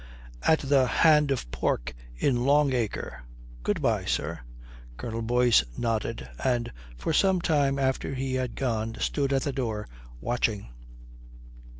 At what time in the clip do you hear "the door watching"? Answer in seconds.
9.43-10.69